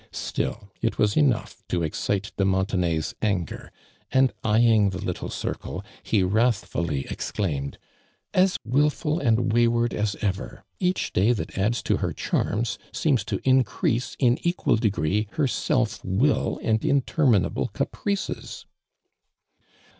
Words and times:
Still 0.11 0.71
it 0.81 0.97
was 0.97 1.15
enough 1.15 1.61
to 1.67 1.83
excite 1.83 2.31
de 2.35 2.43
Muntenay's 2.43 3.13
nngei'. 3.21 3.69
and 4.11 4.33
eyeing 4.43 4.89
tlie 4.89 5.03
little 5.03 5.29
circle, 5.29 5.83
he 6.01 6.23
wrathliilly 6.23 7.05
exclaimed:•• 7.11 7.73
As 8.33 8.57
wilful 8.65 9.19
and 9.19 9.53
wayward 9.53 9.93
as 9.93 10.15
ever! 10.19 10.63
Kacli 10.81 11.13
day 11.13 11.33
that 11.33 11.55
adds 11.55 11.83
to 11.83 11.97
her 11.97 12.13
charms, 12.13 12.79
seems 12.91 13.23
to 13.25 13.39
in 13.47 13.63
crease, 13.63 14.15
in 14.17 14.39
equal 14.41 14.77
degree, 14.77 15.27
her 15.33 15.45
self 15.47 16.03
will 16.03 16.59
and 16.63 16.83
interminable 16.83 17.67
caprices 17.67 18.65